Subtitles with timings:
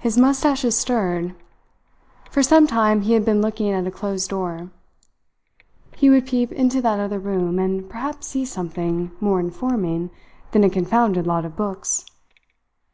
[0.00, 1.34] His moustaches stirred.
[2.30, 4.68] For some time he had been looking at a closed door.
[5.96, 10.10] He would peep into that other room, and perhaps see something more informing
[10.52, 12.04] than a confounded lot of books.